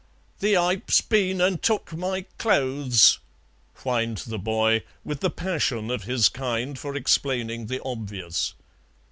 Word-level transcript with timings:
"The 0.39 0.57
ipe's 0.57 0.99
been 0.99 1.39
an' 1.41 1.59
took 1.59 1.93
my 1.95 2.25
clothes;" 2.39 3.19
whined 3.83 4.17
the 4.25 4.39
boy, 4.39 4.81
with 5.03 5.19
the 5.19 5.29
passion 5.29 5.91
of 5.91 6.05
his 6.05 6.27
kind 6.27 6.79
for 6.79 6.95
explaining 6.95 7.67
the 7.67 7.83
obvious. 7.85 8.55